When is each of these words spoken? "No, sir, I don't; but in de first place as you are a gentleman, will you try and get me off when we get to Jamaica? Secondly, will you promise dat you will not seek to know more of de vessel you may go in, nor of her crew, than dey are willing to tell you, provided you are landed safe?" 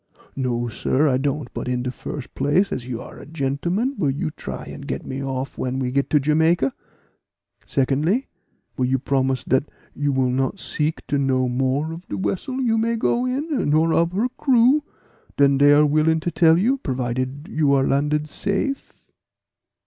"No, 0.35 0.67
sir, 0.67 1.07
I 1.07 1.17
don't; 1.19 1.53
but 1.53 1.67
in 1.67 1.83
de 1.83 1.91
first 1.91 2.33
place 2.33 2.71
as 2.71 2.87
you 2.87 2.99
are 2.99 3.19
a 3.19 3.25
gentleman, 3.27 3.93
will 3.99 4.09
you 4.09 4.31
try 4.31 4.63
and 4.65 4.87
get 4.87 5.05
me 5.05 5.23
off 5.23 5.59
when 5.59 5.77
we 5.77 5.91
get 5.91 6.09
to 6.09 6.19
Jamaica? 6.19 6.73
Secondly, 7.67 8.27
will 8.75 8.85
you 8.87 8.97
promise 8.97 9.43
dat 9.43 9.69
you 9.93 10.11
will 10.11 10.31
not 10.31 10.57
seek 10.57 11.05
to 11.05 11.19
know 11.19 11.47
more 11.47 11.93
of 11.93 12.07
de 12.07 12.17
vessel 12.17 12.59
you 12.61 12.79
may 12.79 12.95
go 12.95 13.27
in, 13.27 13.69
nor 13.69 13.93
of 13.93 14.13
her 14.13 14.29
crew, 14.37 14.81
than 15.37 15.59
dey 15.59 15.71
are 15.71 15.85
willing 15.85 16.19
to 16.21 16.31
tell 16.31 16.57
you, 16.57 16.79
provided 16.79 17.45
you 17.47 17.71
are 17.73 17.85
landed 17.87 18.27
safe?" 18.27 19.07